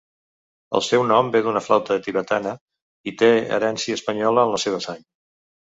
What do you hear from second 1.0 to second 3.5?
nom ve d'una flauta tibetana, i té